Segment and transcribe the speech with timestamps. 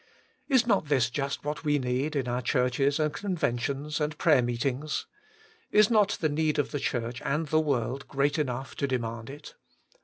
[0.47, 5.05] Is not this just what we need in our churches and conventions and prayer meetings
[5.69, 9.29] 1 Is not the need of the Church and the world great enough to demand
[9.29, 9.53] it